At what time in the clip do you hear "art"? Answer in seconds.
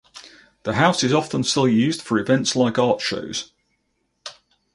2.79-3.01